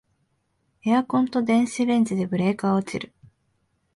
[0.83, 3.13] エアコンと電子レンジでブレーカー落ちる